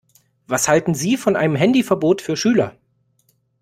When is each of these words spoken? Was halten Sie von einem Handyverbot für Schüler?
Was 0.47 0.67
halten 0.67 0.95
Sie 0.95 1.15
von 1.15 1.35
einem 1.35 1.55
Handyverbot 1.55 2.23
für 2.23 2.35
Schüler? 2.35 2.75